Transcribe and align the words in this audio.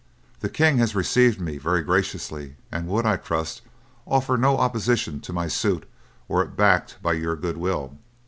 The 0.39 0.49
king 0.49 0.79
has 0.79 0.95
received 0.95 1.39
me 1.39 1.59
very 1.59 1.83
graciously, 1.83 2.55
and 2.71 2.87
would, 2.87 3.05
I 3.05 3.17
trust, 3.17 3.61
offer 4.07 4.35
no 4.35 4.57
opposition 4.57 5.19
to 5.19 5.31
my 5.31 5.47
suit 5.47 5.87
were 6.27 6.41
it 6.41 6.57
backed 6.57 6.97
by 7.03 7.13
your 7.13 7.35
goodwill." 7.35 7.95